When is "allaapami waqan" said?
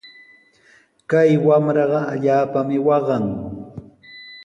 2.13-3.25